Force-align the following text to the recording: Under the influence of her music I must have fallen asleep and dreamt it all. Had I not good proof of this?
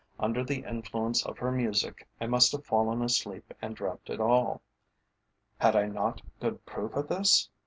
Under 0.19 0.43
the 0.43 0.63
influence 0.63 1.23
of 1.27 1.37
her 1.37 1.51
music 1.51 2.07
I 2.19 2.25
must 2.25 2.51
have 2.53 2.65
fallen 2.65 3.03
asleep 3.03 3.53
and 3.61 3.75
dreamt 3.75 4.09
it 4.09 4.19
all. 4.19 4.63
Had 5.59 5.75
I 5.75 5.85
not 5.89 6.23
good 6.39 6.65
proof 6.65 6.95
of 6.95 7.07
this? 7.07 7.51